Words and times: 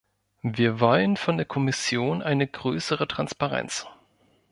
Wir 0.41 0.79
wollen 0.79 1.15
von 1.15 1.37
der 1.37 1.45
Kommission 1.45 2.23
eine 2.23 2.47
größere 2.47 3.07
Transparenz. 3.07 3.85